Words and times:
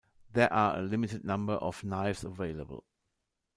There 0.33 0.51
are 0.51 0.79
a 0.79 0.81
limited 0.81 1.23
number 1.23 1.53
of 1.53 1.83
knives 1.83 2.23
available. 2.23 2.85